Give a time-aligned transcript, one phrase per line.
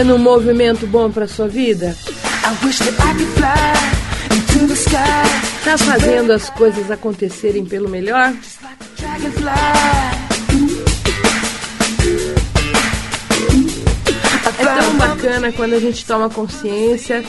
[0.00, 1.94] Trazendo um movimento bom para sua vida?
[5.62, 8.32] Tá fazendo as coisas acontecerem pelo melhor?
[14.58, 17.22] É tão bacana quando a gente toma consciência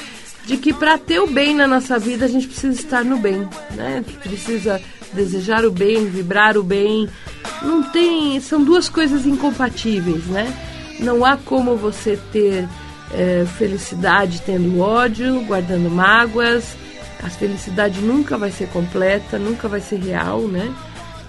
[0.45, 3.45] de que para ter o bem na nossa vida a gente precisa estar no bem,
[3.71, 4.01] né?
[4.23, 7.09] Precisa desejar o bem, vibrar o bem.
[7.61, 10.70] Não tem, são duas coisas incompatíveis, né?
[11.01, 12.67] Não há como você ter
[13.11, 16.75] é, felicidade tendo ódio, guardando mágoas.
[17.23, 20.73] A felicidade nunca vai ser completa, nunca vai ser real, né?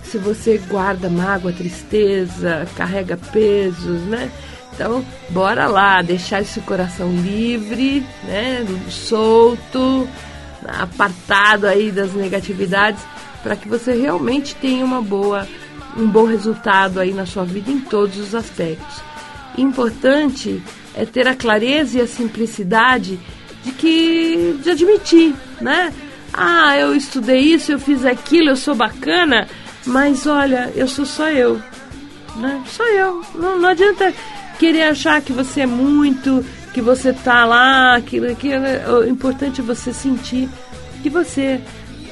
[0.02, 4.30] Se você guarda mágoa, tristeza, carrega pesos, né?
[4.74, 8.66] Então, bora lá, deixar esse coração livre, né?
[8.88, 10.08] Solto,
[10.66, 13.02] apartado aí das negatividades
[13.42, 15.46] para que você realmente tenha uma boa,
[15.96, 19.11] um bom resultado aí na sua vida em todos os aspectos.
[19.56, 20.62] Importante
[20.94, 23.18] é ter a clareza e a simplicidade
[23.64, 25.92] de que de admitir, né?
[26.32, 29.46] Ah, eu estudei isso, eu fiz aquilo, eu sou bacana,
[29.84, 31.60] mas olha, eu sou só eu,
[32.36, 32.62] né?
[32.66, 33.22] Sou eu.
[33.34, 34.12] Não, não adianta
[34.58, 38.64] querer achar que você é muito, que você tá lá, aquilo, aquilo.
[39.00, 40.48] O importante é você sentir
[41.02, 41.60] que você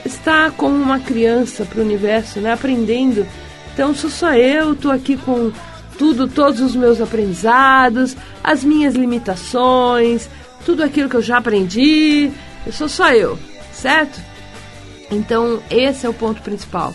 [0.04, 2.52] está como uma criança para o universo, né?
[2.52, 3.26] Aprendendo.
[3.72, 5.52] Então sou só eu, estou aqui com
[6.00, 10.30] tudo, todos os meus aprendizados, as minhas limitações,
[10.64, 12.30] tudo aquilo que eu já aprendi.
[12.64, 13.38] Eu sou só eu,
[13.70, 14.18] certo?
[15.10, 16.94] Então esse é o ponto principal.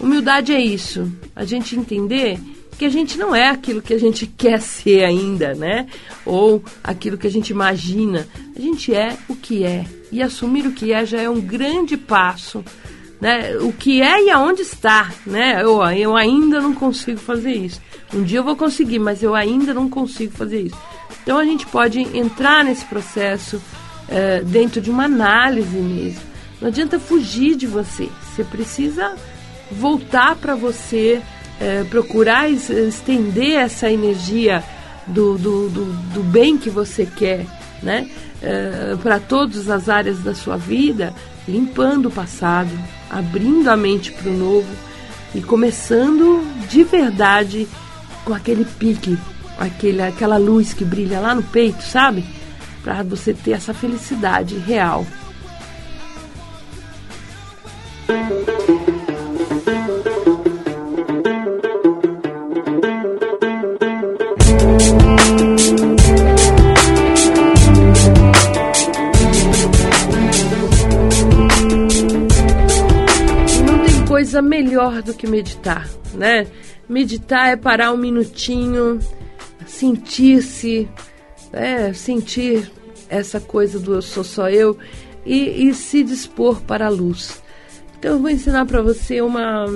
[0.00, 2.40] Humildade é isso, a gente entender
[2.78, 5.86] que a gente não é aquilo que a gente quer ser ainda, né?
[6.24, 8.26] Ou aquilo que a gente imagina.
[8.56, 9.84] A gente é o que é.
[10.10, 12.64] E assumir o que é já é um grande passo.
[13.20, 13.54] Né?
[13.58, 15.62] O que é e aonde está, né?
[15.62, 17.80] Eu, eu ainda não consigo fazer isso.
[18.16, 20.78] Um dia eu vou conseguir, mas eu ainda não consigo fazer isso.
[21.22, 23.60] Então a gente pode entrar nesse processo
[24.08, 26.22] é, dentro de uma análise mesmo.
[26.58, 28.08] Não adianta fugir de você.
[28.22, 29.14] Você precisa
[29.70, 31.20] voltar para você
[31.60, 34.64] é, procurar estender essa energia
[35.06, 35.84] do, do, do,
[36.14, 37.44] do, bem que você quer,
[37.82, 38.10] né?
[38.42, 41.14] É, para todas as áreas da sua vida,
[41.46, 42.70] limpando o passado,
[43.10, 44.68] abrindo a mente para o novo
[45.34, 47.68] e começando de verdade
[48.26, 49.16] com aquele pique,
[49.56, 52.24] aquele, aquela luz que brilha lá no peito, sabe?
[52.82, 55.06] Para você ter essa felicidade real.
[74.42, 76.46] melhor do que meditar, né?
[76.88, 78.98] Meditar é parar um minutinho,
[79.66, 80.88] sentir-se,
[81.52, 82.70] é, sentir
[83.08, 84.78] essa coisa do eu sou só eu
[85.24, 87.42] e, e se dispor para a luz.
[87.98, 89.66] Então eu vou ensinar para você uma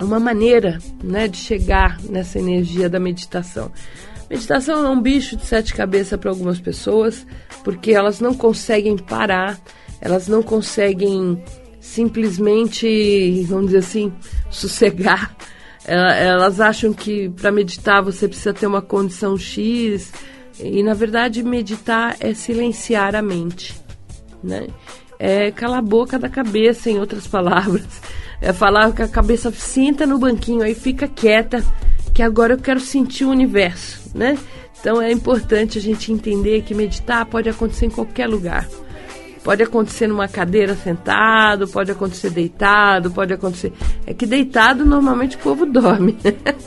[0.00, 3.70] uma maneira, né, de chegar nessa energia da meditação.
[4.28, 7.26] Meditação é um bicho de sete cabeças para algumas pessoas,
[7.62, 9.60] porque elas não conseguem parar,
[10.00, 11.42] elas não conseguem
[11.80, 14.12] simplesmente, vamos dizer assim,
[14.50, 15.36] sossegar.
[15.84, 20.12] Elas acham que para meditar você precisa ter uma condição X,
[20.60, 23.74] e na verdade meditar é silenciar a mente,
[24.42, 24.68] né?
[25.18, 27.86] É calar a boca da cabeça, em outras palavras.
[28.40, 31.64] É falar que a cabeça senta no banquinho aí, fica quieta,
[32.12, 34.36] que agora eu quero sentir o universo, né?
[34.80, 38.68] Então é importante a gente entender que meditar pode acontecer em qualquer lugar.
[39.42, 43.72] Pode acontecer numa cadeira sentado, pode acontecer deitado, pode acontecer.
[44.06, 46.16] É que deitado normalmente o povo dorme.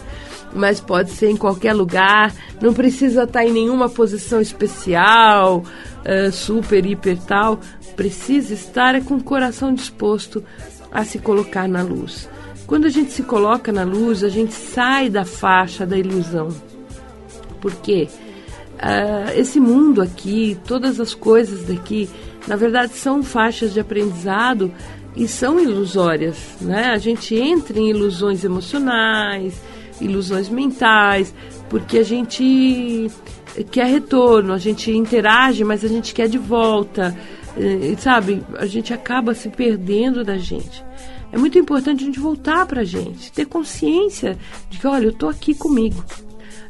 [0.54, 6.86] Mas pode ser em qualquer lugar, não precisa estar em nenhuma posição especial, uh, super,
[6.86, 7.60] hiper tal.
[7.95, 10.44] Precisa estar é com o coração disposto
[10.92, 12.30] a se colocar na luz.
[12.66, 16.50] Quando a gente se coloca na luz, a gente sai da faixa da ilusão.
[17.62, 18.07] Porque
[18.75, 22.10] uh, esse mundo aqui, todas as coisas daqui,
[22.47, 24.71] na verdade são faixas de aprendizado
[25.15, 26.88] e são ilusórias, né?
[26.88, 29.62] A gente entra em ilusões emocionais,
[30.01, 31.33] ilusões mentais,
[31.69, 33.09] porque a gente
[33.71, 37.18] quer retorno, a gente interage, mas a gente quer de volta,
[37.57, 38.44] e, sabe?
[38.57, 40.83] A gente acaba se perdendo da gente.
[41.31, 44.38] É muito importante a gente voltar para a gente, ter consciência
[44.69, 46.03] de que, olha, eu estou aqui comigo.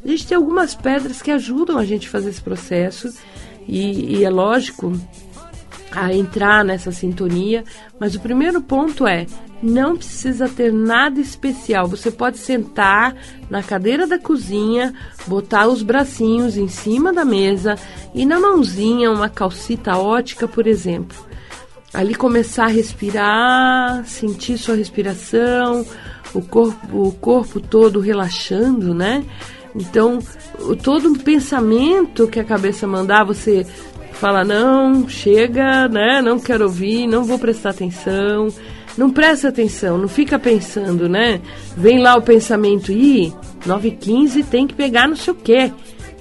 [0.04, 3.12] A gente tem algumas pedras que ajudam a gente a fazer esse processo,
[3.68, 4.94] e, e é lógico
[5.95, 7.63] a entrar nessa sintonia,
[8.00, 9.25] mas o primeiro ponto é
[9.63, 11.88] não precisa ter nada especial.
[11.88, 13.15] Você pode sentar
[13.50, 14.94] na cadeira da cozinha,
[15.25, 17.75] botar os bracinhos em cima da mesa
[18.13, 21.18] e na mãozinha uma calcita ótica, por exemplo.
[21.94, 25.86] Ali começar a respirar, sentir sua respiração,
[26.33, 29.24] o corpo, o corpo todo relaxando, né?
[29.74, 30.19] Então,
[30.81, 33.65] todo um pensamento que a cabeça mandar, você
[34.15, 36.21] fala: não, chega, né?
[36.21, 38.47] Não quero ouvir, não vou prestar atenção.
[38.97, 41.41] Não presta atenção, não fica pensando, né?
[41.75, 43.33] Vem lá o pensamento, ih,
[43.67, 45.71] 9h15 tem que pegar não sei o quê,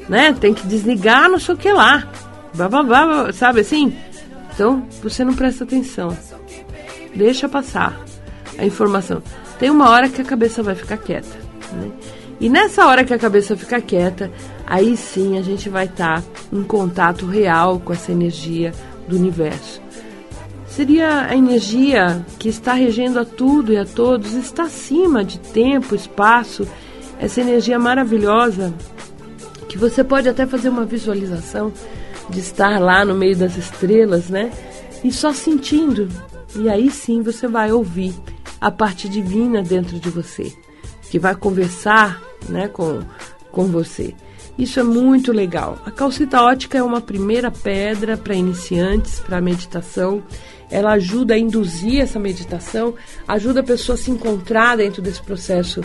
[0.08, 0.32] né?
[0.32, 2.08] Tem que desligar não sei o que lá.
[2.52, 3.94] Blá, sabe assim?
[4.52, 6.16] Então, você não presta atenção.
[7.14, 8.00] Deixa passar
[8.58, 9.22] a informação.
[9.58, 11.36] Tem uma hora que a cabeça vai ficar quieta,
[11.72, 11.90] né?
[12.40, 14.30] E nessa hora que a cabeça fica quieta,
[14.66, 18.72] aí sim a gente vai estar tá em contato real com essa energia
[19.08, 19.80] do universo.
[20.66, 25.94] Seria a energia que está regendo a tudo e a todos, está acima de tempo,
[25.94, 26.66] espaço,
[27.20, 28.74] essa energia maravilhosa
[29.68, 31.72] que você pode até fazer uma visualização
[32.28, 34.50] de estar lá no meio das estrelas, né?
[35.02, 36.08] E só sentindo.
[36.56, 38.14] E aí sim você vai ouvir
[38.60, 40.52] a parte divina dentro de você,
[41.14, 43.00] que vai conversar, né, com,
[43.52, 44.12] com você.
[44.58, 45.78] Isso é muito legal.
[45.86, 50.24] A calcita ótica é uma primeira pedra para iniciantes, para meditação
[50.68, 52.94] ela ajuda a induzir essa meditação,
[53.28, 55.82] ajuda a pessoa a se encontrar dentro desse processo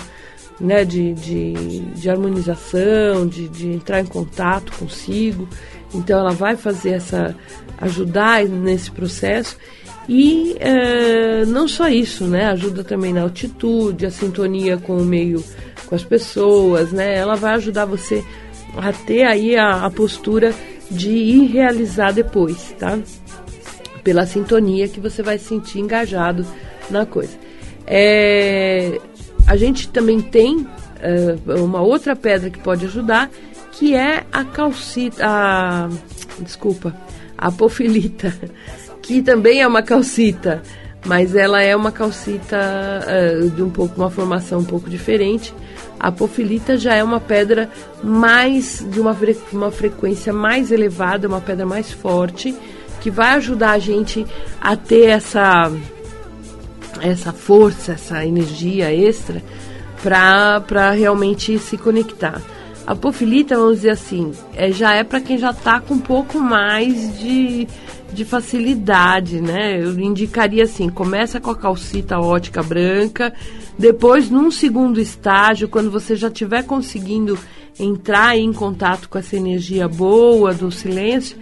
[0.59, 1.53] né, de, de,
[1.93, 5.47] de harmonização, de, de entrar em contato consigo.
[5.93, 7.35] Então ela vai fazer essa.
[7.77, 9.57] ajudar nesse processo.
[10.11, 12.47] E é, não só isso, né?
[12.47, 15.43] Ajuda também na altitude, a sintonia com o meio,
[15.85, 17.15] com as pessoas, né?
[17.15, 18.25] Ela vai ajudar você
[18.75, 20.53] a ter aí a, a postura
[20.89, 22.97] de ir realizar depois, tá?
[24.03, 26.45] pela sintonia que você vai se sentir engajado
[26.89, 27.37] na coisa.
[27.85, 28.99] É,
[29.47, 30.67] a gente também tem
[30.99, 33.29] é, uma outra pedra que pode ajudar,
[33.71, 35.89] que é a calcita, a,
[36.39, 36.95] desculpa,
[37.37, 38.33] a apofilita,
[39.09, 40.61] que também é uma calcita,
[41.03, 42.55] mas ela é uma calcita
[43.07, 45.51] é, de um pouco uma formação um pouco diferente.
[45.99, 47.71] A apofilita já é uma pedra
[48.03, 49.17] mais de uma,
[49.51, 52.55] uma frequência mais elevada, uma pedra mais forte
[53.01, 54.27] que vai ajudar a gente
[54.61, 55.71] a ter essa
[57.01, 59.41] essa força, essa energia extra
[60.03, 62.39] para realmente se conectar.
[62.89, 66.39] A pofilita, vamos dizer assim, é, já é para quem já está com um pouco
[66.39, 67.67] mais de,
[68.11, 69.79] de facilidade, né?
[69.79, 73.31] Eu indicaria assim, começa com a calcita ótica branca,
[73.77, 77.37] depois num segundo estágio, quando você já estiver conseguindo
[77.79, 81.37] entrar em contato com essa energia boa do silêncio,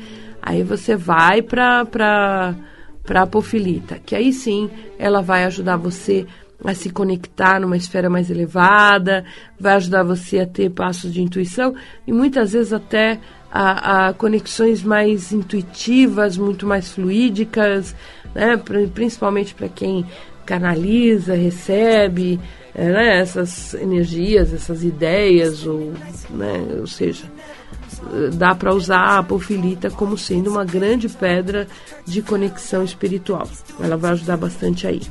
[0.47, 6.25] Aí você vai para para apofilita, que aí sim ela vai ajudar você
[6.63, 9.23] a se conectar numa esfera mais elevada,
[9.59, 13.19] vai ajudar você a ter passos de intuição e muitas vezes até
[13.51, 17.95] a, a conexões mais intuitivas, muito mais fluídicas,
[18.33, 18.57] né?
[18.93, 20.05] principalmente para quem
[20.45, 22.39] canaliza, recebe
[22.73, 23.19] né?
[23.19, 25.93] essas energias, essas ideias, ou,
[26.29, 26.67] né?
[26.79, 27.23] ou seja,
[28.33, 31.67] dá para usar a apofilita como sendo uma grande pedra
[32.05, 33.47] de conexão espiritual.
[33.79, 35.01] Ela vai ajudar bastante aí.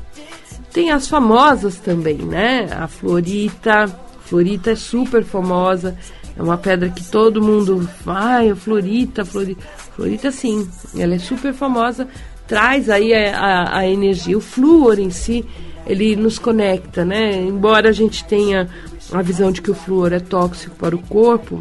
[0.77, 2.69] Tem as famosas também, né?
[2.71, 3.87] A florita.
[4.25, 5.97] Florita é super famosa.
[6.37, 7.89] É uma pedra que todo mundo.
[8.05, 9.65] Ai, florita, florita.
[9.95, 10.69] Florita, sim.
[10.95, 12.07] Ela é super famosa.
[12.47, 14.37] Traz aí a, a, a energia.
[14.37, 15.43] O flúor em si,
[15.87, 17.35] ele nos conecta, né?
[17.35, 18.69] Embora a gente tenha
[19.11, 21.59] a visão de que o flúor é tóxico para o corpo,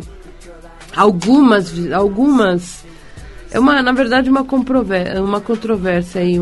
[0.95, 2.85] algumas, algumas
[3.51, 6.39] é uma, na verdade, uma, uma controvérsia aí,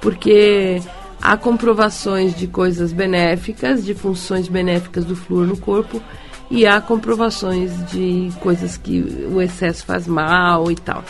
[0.00, 0.80] porque
[1.20, 6.00] há comprovações de coisas benéficas, de funções benéficas do flúor no corpo,
[6.50, 11.04] e há comprovações de coisas que o excesso faz mal e tal.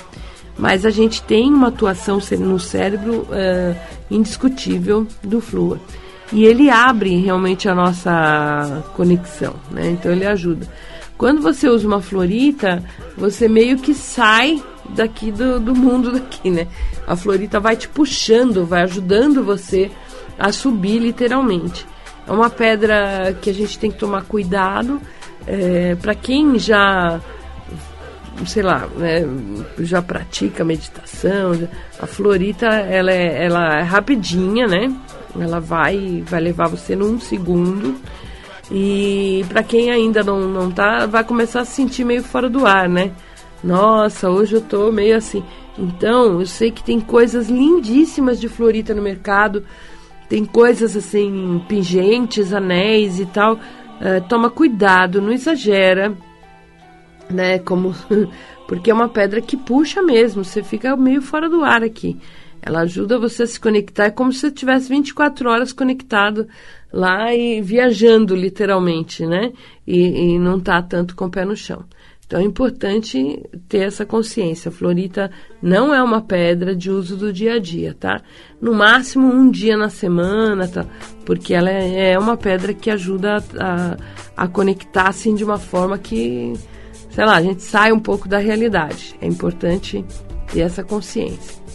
[0.59, 3.77] Mas a gente tem uma atuação no cérebro uh,
[4.11, 5.79] indiscutível do flúor.
[6.33, 9.91] E ele abre realmente a nossa conexão, né?
[9.91, 10.67] Então ele ajuda.
[11.17, 12.83] Quando você usa uma florita,
[13.17, 16.67] você meio que sai daqui do, do mundo daqui, né?
[17.07, 19.91] A florita vai te puxando, vai ajudando você
[20.39, 21.87] a subir literalmente.
[22.27, 25.01] É uma pedra que a gente tem que tomar cuidado.
[25.47, 27.21] É, para quem já,
[28.47, 29.25] sei lá, né,
[29.79, 31.69] já pratica meditação,
[32.01, 34.93] a florita ela é, ela é rapidinha, né?
[35.39, 37.97] Ela vai, vai levar você num segundo.
[38.71, 42.67] E para quem ainda não, não tá, vai começar a se sentir meio fora do
[42.67, 43.13] ar, né?
[43.63, 45.43] Nossa, hoje eu tô meio assim.
[45.79, 49.65] Então, eu sei que tem coisas lindíssimas de florita no mercado.
[50.29, 53.55] Tem coisas assim, pingentes, anéis e tal.
[53.55, 56.17] Uh, toma cuidado, não exagera,
[57.31, 57.59] né?
[57.59, 57.95] Como
[58.67, 62.19] porque é uma pedra que puxa mesmo, você fica meio fora do ar aqui.
[62.61, 66.49] Ela ajuda você a se conectar, é como se você tivesse 24 horas conectado
[66.93, 69.53] lá e viajando literalmente, né?
[69.87, 71.85] E, e não tá tanto com o pé no chão.
[72.27, 74.69] Então é importante ter essa consciência.
[74.69, 75.31] A florita
[75.63, 78.21] não é uma pedra de uso do dia a dia, tá?
[78.61, 80.85] No máximo um dia na semana, tá?
[81.25, 83.97] Porque ela é, é uma pedra que ajuda a,
[84.37, 86.53] a conectar assim de uma forma que,
[87.11, 89.15] sei lá, a gente sai um pouco da realidade.
[89.21, 90.05] É importante
[90.53, 91.66] ter essa consciência.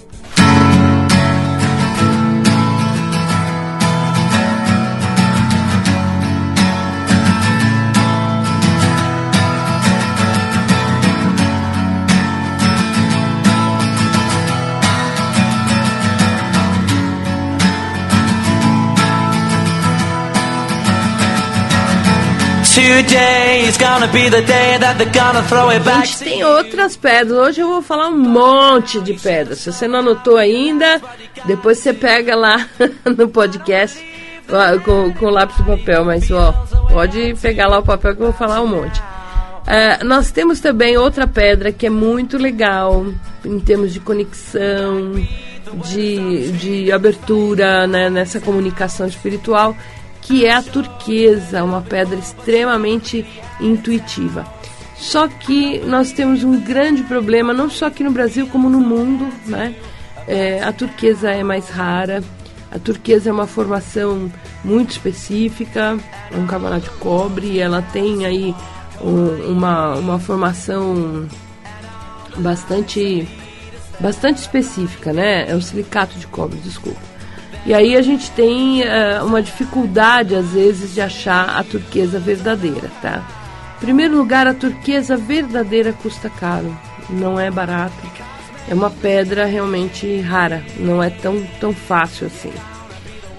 [26.06, 27.38] Gente tem outras pedras.
[27.38, 29.60] Hoje eu vou falar um monte de pedras.
[29.60, 31.02] Se você não anotou ainda,
[31.46, 32.68] depois você pega lá
[33.06, 34.04] no podcast
[34.84, 36.06] com, com lápis e papel.
[36.06, 36.52] Mas ó,
[36.92, 39.00] pode pegar lá o papel que eu vou falar um monte.
[39.00, 43.06] Uh, nós temos também outra pedra que é muito legal
[43.46, 45.14] em termos de conexão,
[45.86, 49.76] de, de abertura né, nessa comunicação espiritual,
[50.32, 53.26] que é a turquesa, uma pedra extremamente
[53.60, 54.46] intuitiva.
[54.96, 59.28] Só que nós temos um grande problema, não só aqui no Brasil, como no mundo,
[59.46, 59.76] né?
[60.26, 62.24] É, a turquesa é mais rara,
[62.72, 64.32] a turquesa é uma formação
[64.64, 65.98] muito específica,
[66.32, 68.56] é um cavalo de cobre, ela tem aí
[69.02, 71.28] um, uma, uma formação
[72.38, 73.28] bastante,
[74.00, 75.52] bastante específica, né?
[75.52, 77.11] É um silicato de cobre, desculpa.
[77.66, 82.90] E aí a gente tem uh, uma dificuldade, às vezes, de achar a turquesa verdadeira,
[83.02, 83.24] tá?
[83.78, 86.76] Em primeiro lugar, a turquesa verdadeira custa caro,
[87.10, 87.94] não é barato.
[88.68, 92.54] É uma pedra realmente rara, não é tão, tão fácil assim.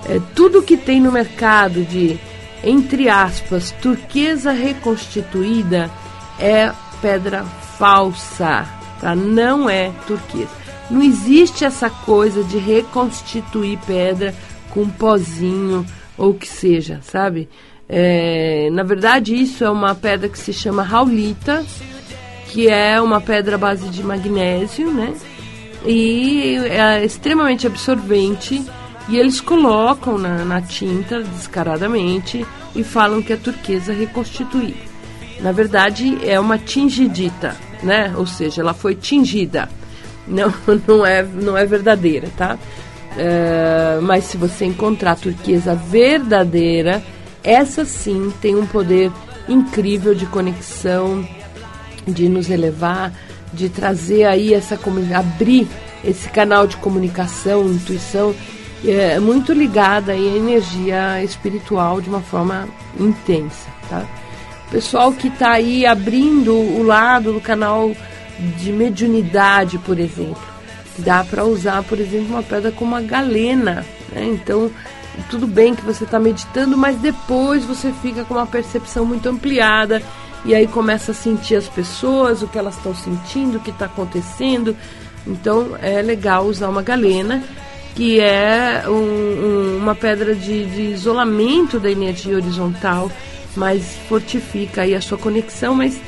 [0.08, 2.18] É, tudo que tem no mercado de,
[2.62, 5.90] entre aspas, turquesa reconstituída
[6.38, 7.44] é pedra
[7.78, 8.66] falsa,
[9.00, 9.14] tá?
[9.14, 10.61] Não é turquesa.
[10.92, 14.34] Não existe essa coisa de reconstituir pedra
[14.68, 15.86] com pozinho
[16.18, 17.48] ou o que seja, sabe?
[17.88, 21.64] É, na verdade, isso é uma pedra que se chama raulita,
[22.48, 25.14] que é uma pedra à base de magnésio, né?
[25.86, 28.62] E é extremamente absorvente.
[29.08, 32.46] E eles colocam na, na tinta descaradamente
[32.76, 34.92] e falam que é turquesa reconstituída.
[35.40, 38.12] Na verdade, é uma tingidita, né?
[38.14, 39.70] Ou seja, ela foi tingida
[40.26, 40.52] não,
[40.86, 42.58] não, é, não é verdadeira, tá?
[43.16, 47.02] É, mas se você encontrar a turquesa verdadeira,
[47.44, 49.10] essa sim tem um poder
[49.48, 51.26] incrível de conexão,
[52.06, 53.12] de nos elevar,
[53.52, 54.78] de trazer aí essa
[55.14, 55.68] abrir
[56.02, 58.34] esse canal de comunicação, intuição,
[58.84, 64.04] é muito ligada aí à energia espiritual de uma forma intensa, tá?
[64.70, 67.92] Pessoal que está aí abrindo o lado do canal
[68.58, 70.42] de mediunidade, por exemplo.
[70.98, 73.84] Dá para usar, por exemplo, uma pedra como a galena.
[74.10, 74.24] Né?
[74.26, 74.70] Então,
[75.30, 80.02] tudo bem que você está meditando, mas depois você fica com uma percepção muito ampliada
[80.44, 83.86] e aí começa a sentir as pessoas, o que elas estão sentindo, o que está
[83.86, 84.76] acontecendo.
[85.26, 87.42] Então, é legal usar uma galena
[87.94, 93.10] que é um, um, uma pedra de, de, isolamento da energia horizontal,
[93.54, 96.00] mas fortifica aí a sua conexão, mas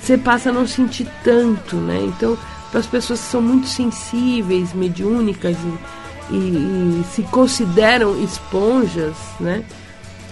[0.00, 2.00] você passa a não sentir tanto, né?
[2.02, 2.36] Então,
[2.70, 5.56] para as pessoas que são muito sensíveis, mediúnicas
[6.30, 9.64] e, e, e se consideram esponjas, né?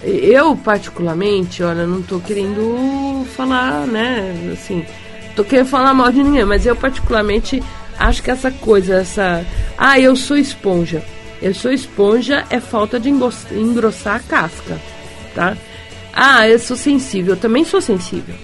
[0.03, 4.85] Eu, particularmente, olha, não estou querendo falar, né, assim,
[5.35, 7.63] tô querendo falar mal de ninguém, mas eu, particularmente,
[7.97, 9.43] acho que essa coisa, essa.
[9.77, 11.03] Ah, eu sou esponja.
[11.41, 14.79] Eu sou esponja é falta de engrossar a casca,
[15.35, 15.55] tá?
[16.11, 17.35] Ah, eu sou sensível.
[17.35, 18.35] Eu também sou sensível.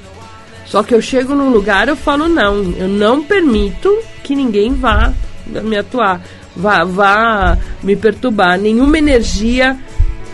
[0.65, 5.13] Só que eu chego num lugar eu falo não, eu não permito que ninguém vá
[5.45, 6.21] me atuar,
[6.55, 8.57] vá, vá me perturbar.
[8.57, 9.77] Nenhuma energia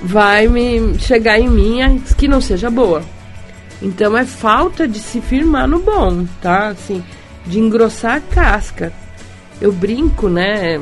[0.01, 3.03] vai me chegar em mim que não seja boa.
[3.81, 6.67] Então é falta de se firmar no bom, tá?
[6.67, 7.03] Assim,
[7.45, 8.93] de engrossar a casca.
[9.61, 10.79] Eu brinco, né?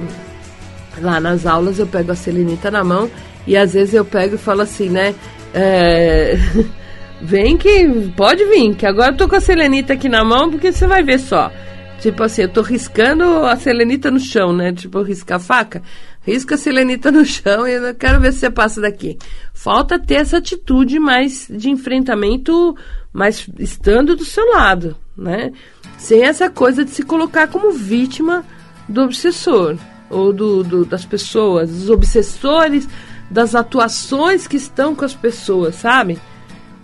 [1.00, 3.10] Lá nas aulas eu pego a selenita na mão
[3.46, 5.13] e às vezes eu pego e falo assim, né?
[5.54, 6.36] É...
[7.22, 10.72] Vem que pode vir, que agora eu tô com a selenita aqui na mão, porque
[10.72, 11.52] você vai ver só.
[12.00, 14.72] Tipo assim, eu tô riscando a selenita no chão, né?
[14.72, 15.82] Tipo, riscar a faca.
[16.22, 19.18] Risca a selenita no chão e eu quero ver se você passa daqui.
[19.54, 22.76] Falta ter essa atitude mais de enfrentamento,
[23.12, 25.52] mas estando do seu lado, né?
[25.98, 28.46] Sem essa coisa de se colocar como vítima
[28.88, 29.76] do obsessor
[30.10, 32.88] ou do, do das pessoas, dos obsessores
[33.30, 36.20] das atuações que estão com as pessoas, sabe?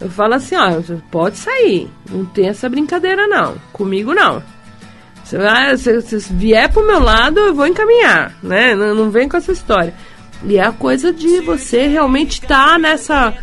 [0.04, 0.70] Eu falo assim, ó,
[1.10, 1.90] pode sair.
[2.10, 3.56] Não tem essa brincadeira, não.
[3.72, 4.44] Comigo, não.
[5.24, 8.76] Se, se, se vier pro meu lado, eu vou encaminhar, né?
[8.76, 9.94] Não, não vem com essa história.
[10.44, 13.34] E é a coisa de você realmente estar tá nessa,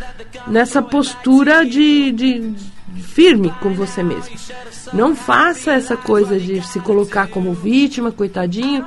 [0.46, 2.54] nessa postura de, de
[3.00, 4.36] firme com você mesmo.
[4.92, 8.84] Não faça essa coisa de se colocar como vítima, coitadinho,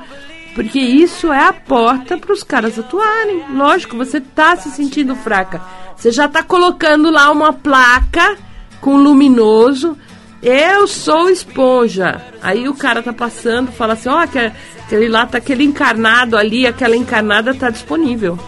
[0.54, 3.44] porque isso é a porta para os caras atuarem.
[3.52, 5.60] Lógico, você está se sentindo fraca
[5.96, 8.36] você já está colocando lá uma placa
[8.80, 9.96] com luminoso.
[10.42, 12.20] Eu sou esponja.
[12.42, 16.66] Aí o cara tá passando, fala assim: ó, oh, aquele lá tá aquele encarnado ali,
[16.66, 18.38] aquela encarnada tá disponível.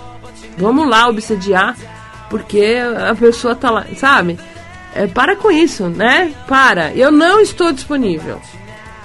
[0.59, 1.77] Vamos lá obsediar,
[2.29, 2.77] porque
[3.09, 4.39] a pessoa tá lá, sabe?
[4.95, 6.35] É, para com isso, né?
[6.47, 6.93] Para.
[6.95, 8.41] Eu não estou disponível.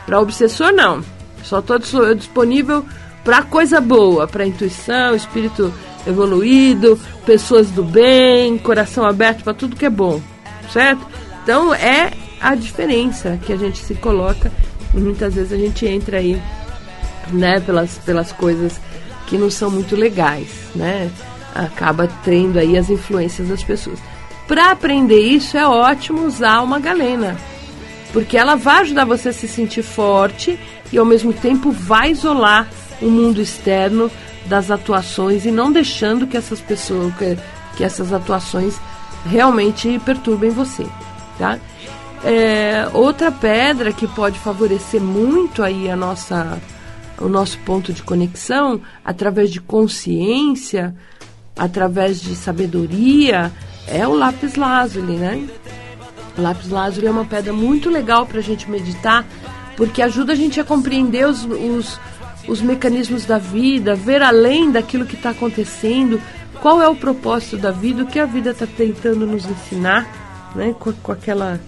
[0.05, 1.01] Para obsessor, não.
[1.43, 1.79] Só estou
[2.15, 2.85] disponível
[3.23, 5.73] para coisa boa, para intuição, espírito
[6.05, 10.21] evoluído, pessoas do bem, coração aberto para tudo que é bom,
[10.71, 11.05] certo?
[11.43, 14.51] Então é a diferença que a gente se coloca
[14.95, 16.41] e muitas vezes a gente entra aí,
[17.31, 18.79] né, pelas, pelas coisas
[19.27, 21.09] que não são muito legais, né?
[21.53, 23.99] Acaba tendo aí as influências das pessoas.
[24.47, 27.37] Para aprender isso é ótimo usar uma galena,
[28.11, 30.59] porque ela vai ajudar você a se sentir forte
[30.91, 32.67] e ao mesmo tempo vai isolar
[33.01, 34.11] o mundo externo
[34.45, 37.37] das atuações e não deixando que essas pessoas, que,
[37.77, 38.79] que essas atuações
[39.25, 40.85] realmente perturbem você,
[41.37, 41.59] tá?
[42.23, 46.59] É, outra pedra que pode favorecer muito aí a nossa,
[47.19, 50.95] o nosso ponto de conexão, através de consciência,
[51.57, 53.51] através de sabedoria,
[53.87, 55.47] é o lápis lazuli, né?
[56.37, 59.25] O lápis lazuli é uma pedra muito legal para a gente meditar,
[59.81, 61.99] porque ajuda a gente a compreender os, os
[62.47, 66.21] os mecanismos da vida, ver além daquilo que está acontecendo,
[66.61, 70.75] qual é o propósito da vida, o que a vida está tentando nos ensinar, né?
[70.79, 71.59] Com, com, aquela,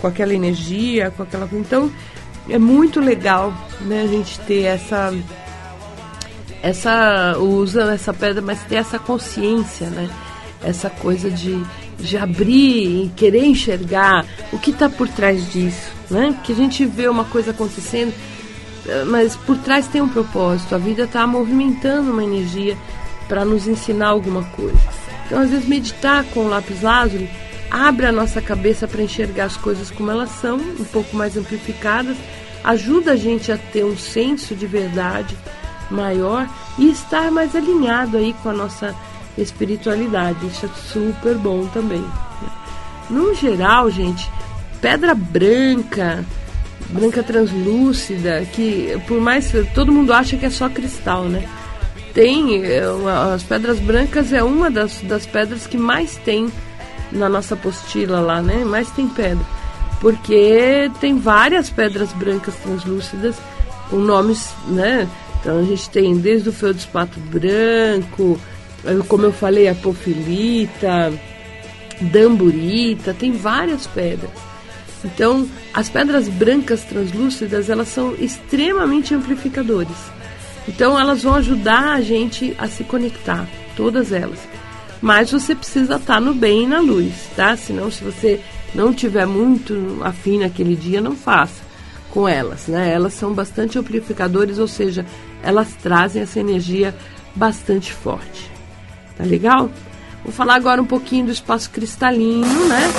[0.00, 1.48] com aquela energia, com aquela.
[1.52, 1.90] Então
[2.48, 4.02] é muito legal, né?
[4.02, 5.12] A gente ter essa
[6.62, 10.08] essa usando essa pedra, mas ter essa consciência, né?
[10.62, 11.60] Essa coisa de,
[11.98, 16.32] de abrir e querer enxergar o que está por trás disso, né?
[16.32, 18.12] Porque a gente vê uma coisa acontecendo
[19.06, 20.74] mas por trás tem um propósito.
[20.74, 22.76] A vida está movimentando uma energia
[23.28, 24.76] para nos ensinar alguma coisa.
[25.26, 27.30] Então, às vezes, meditar com o lápis lazuli
[27.70, 32.16] abre a nossa cabeça para enxergar as coisas como elas são, um pouco mais amplificadas,
[32.62, 35.34] ajuda a gente a ter um senso de verdade
[35.90, 36.46] maior
[36.76, 38.94] e estar mais alinhado aí com a nossa
[39.38, 40.46] espiritualidade.
[40.46, 42.00] Isso é super bom também.
[42.00, 42.08] Né?
[43.08, 44.30] No geral, gente,
[44.82, 46.24] pedra branca,
[46.90, 51.48] branca translúcida, que por mais todo mundo acha que é só cristal, né?
[52.12, 52.82] Tem é,
[53.32, 56.52] as pedras brancas é uma das, das pedras que mais tem
[57.12, 58.64] na nossa apostila lá, né?
[58.64, 59.44] Mais tem pedra.
[60.00, 63.36] Porque tem várias pedras brancas translúcidas
[63.88, 65.08] com nomes, né?
[65.40, 68.38] Então a gente tem desde o feldspato branco,
[69.08, 71.12] como eu falei, a pofilita,
[72.00, 74.51] damburita, tem várias pedras.
[75.04, 79.96] Então, as pedras brancas translúcidas, elas são extremamente amplificadores.
[80.68, 84.38] Então, elas vão ajudar a gente a se conectar, todas elas.
[85.00, 87.56] Mas você precisa estar no bem e na luz, tá?
[87.56, 88.40] Senão, se você
[88.72, 91.62] não tiver muito afim naquele dia, não faça.
[92.12, 92.92] com elas, né?
[92.92, 95.04] Elas são bastante amplificadores, ou seja,
[95.42, 96.94] elas trazem essa energia
[97.34, 98.50] bastante forte.
[99.16, 99.70] Tá legal?
[100.22, 102.92] Vou falar agora um pouquinho do espaço cristalino, né?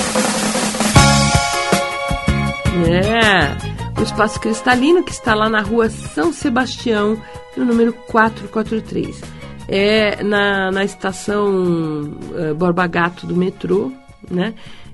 [2.85, 7.17] É, o espaço cristalino que está lá na rua São Sebastião,
[7.55, 9.21] no número 443.
[9.67, 13.91] É na, na estação uh, Borba Gato do metrô,
[14.29, 14.53] né?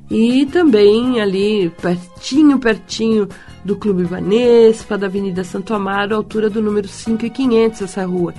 [0.09, 3.27] E também ali pertinho, pertinho
[3.63, 8.33] do Clube Banespa, da Avenida Santo Amaro, altura do número 5 e 500 essa rua.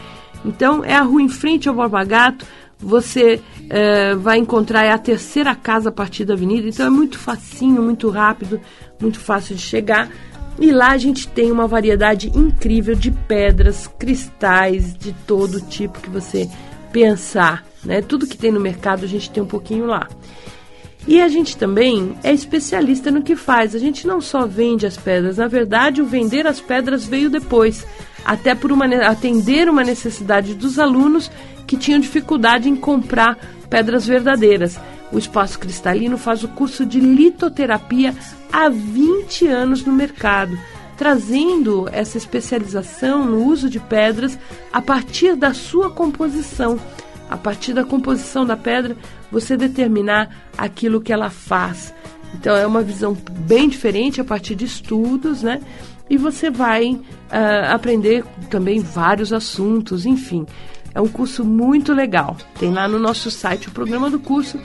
[0.45, 2.47] Então é a rua em frente ao Borba Gato,
[2.79, 7.19] você uh, vai encontrar é a terceira casa a partir da avenida, então é muito
[7.19, 8.61] facinho, muito rápido,
[9.01, 10.11] muito fácil de chegar.
[10.59, 16.11] E lá a gente tem uma variedade incrível de pedras, cristais de todo tipo que
[16.11, 16.49] você
[16.93, 18.03] pensar, né?
[18.03, 20.09] Tudo que tem no mercado a gente tem um pouquinho lá.
[21.07, 23.75] E a gente também é especialista no que faz.
[23.75, 27.87] A gente não só vende as pedras, na verdade, o vender as pedras veio depois,
[28.25, 31.31] até por uma, atender uma necessidade dos alunos
[31.67, 33.39] que tinham dificuldade em comprar
[33.71, 34.79] pedras verdadeiras.
[35.13, 38.15] O Espaço Cristalino faz o curso de litoterapia
[38.53, 40.57] há 20 anos no mercado,
[40.97, 44.39] trazendo essa especialização no uso de pedras
[44.73, 46.79] a partir da sua composição.
[47.29, 48.97] A partir da composição da pedra,
[49.31, 51.95] você determinar aquilo que ela faz.
[52.35, 55.61] Então é uma visão bem diferente a partir de estudos, né?
[56.09, 57.01] E você vai uh,
[57.69, 60.45] aprender também vários assuntos, enfim.
[60.93, 62.37] É um curso muito legal.
[62.59, 64.59] Tem lá no nosso site o programa do curso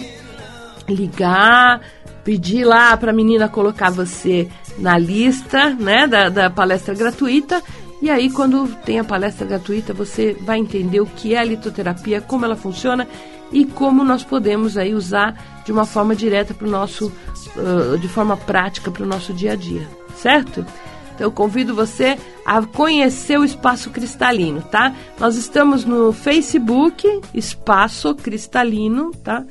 [0.88, 1.80] ligar,
[2.22, 4.48] pedir lá para a menina colocar você
[4.78, 7.62] na lista né, da, da palestra gratuita.
[8.02, 12.20] E aí, quando tem a palestra gratuita, você vai entender o que é a litoterapia,
[12.20, 13.08] como ela funciona
[13.52, 17.12] e como nós podemos aí usar de uma forma direta para o nosso,
[17.56, 20.66] uh, de forma prática para o nosso dia a dia, certo?
[21.14, 24.94] Então eu convido você a conhecer o Espaço Cristalino, tá?
[25.18, 29.44] Nós estamos no Facebook, Espaço Cristalino, tá?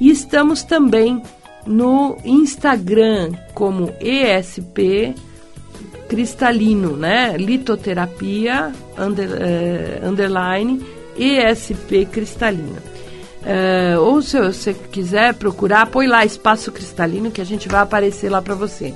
[0.00, 1.20] E estamos também
[1.66, 5.14] no Instagram como ESP
[6.08, 7.36] Cristalino, né?
[7.36, 10.84] Litoterapia under, uh, underline
[11.16, 12.78] ESP Cristalino.
[13.38, 18.30] Uh, ou se você quiser procurar, põe lá Espaço Cristalino que a gente vai aparecer
[18.30, 18.94] lá para você.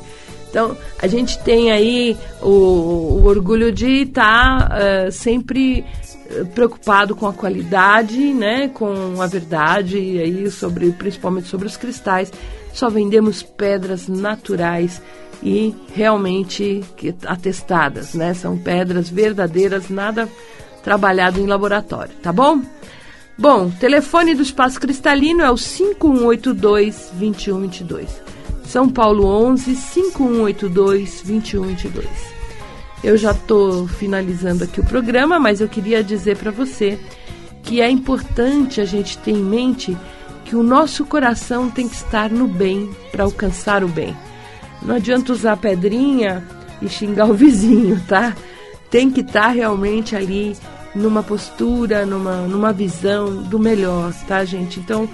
[0.52, 4.76] Então, a gente tem aí o, o orgulho de estar tá,
[5.08, 5.82] uh, sempre
[6.30, 12.30] eh, preocupado com a qualidade, né, com a verdade aí sobre, principalmente sobre os cristais.
[12.70, 15.00] Só vendemos pedras naturais
[15.42, 16.84] e realmente
[17.26, 18.34] atestadas, né?
[18.34, 20.28] São pedras verdadeiras, nada
[20.84, 22.60] trabalhado em laboratório, tá bom?
[23.38, 28.31] Bom, telefone do Espaço Cristalino é o 5182 2122.
[28.72, 32.08] São Paulo 11 5182 2122.
[33.04, 36.98] Eu já estou finalizando aqui o programa, mas eu queria dizer para você
[37.62, 39.94] que é importante a gente ter em mente
[40.46, 44.16] que o nosso coração tem que estar no bem para alcançar o bem.
[44.80, 46.42] Não adianta usar pedrinha
[46.80, 48.34] e xingar o vizinho, tá?
[48.88, 50.56] Tem que estar realmente ali
[50.94, 54.80] numa postura, numa, numa visão do melhor, tá, gente?
[54.80, 55.06] Então,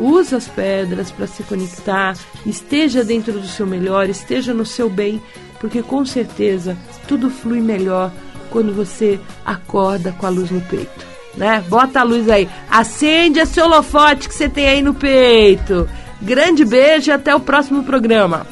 [0.00, 5.20] use as pedras para se conectar, esteja dentro do seu melhor, esteja no seu bem,
[5.60, 8.10] porque com certeza tudo flui melhor
[8.50, 11.62] quando você acorda com a luz no peito, né?
[11.68, 15.88] Bota a luz aí, acende esse holofote que você tem aí no peito.
[16.20, 18.46] Grande beijo e até o próximo programa.